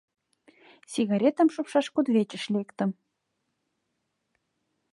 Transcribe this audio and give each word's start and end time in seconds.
Сигаретым 0.91 1.47
шупшаш 1.53 1.87
кудывечыш 1.95 2.43
лектым. 2.53 2.89